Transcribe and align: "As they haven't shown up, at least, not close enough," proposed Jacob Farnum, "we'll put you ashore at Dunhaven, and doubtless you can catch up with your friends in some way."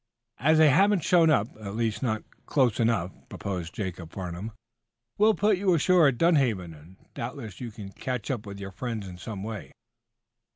"As 0.39 0.57
they 0.57 0.69
haven't 0.71 1.03
shown 1.03 1.29
up, 1.29 1.47
at 1.63 1.75
least, 1.75 2.01
not 2.01 2.23
close 2.47 2.79
enough," 2.79 3.11
proposed 3.29 3.75
Jacob 3.75 4.11
Farnum, 4.13 4.51
"we'll 5.19 5.35
put 5.35 5.59
you 5.59 5.75
ashore 5.75 6.07
at 6.07 6.17
Dunhaven, 6.17 6.73
and 6.73 6.97
doubtless 7.13 7.61
you 7.61 7.69
can 7.69 7.91
catch 7.91 8.31
up 8.31 8.47
with 8.47 8.59
your 8.59 8.71
friends 8.71 9.07
in 9.07 9.19
some 9.19 9.43
way." 9.43 9.71